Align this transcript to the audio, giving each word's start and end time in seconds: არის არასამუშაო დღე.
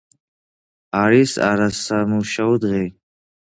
არის 1.01 1.35
არასამუშაო 1.49 2.61
დღე. 2.69 2.85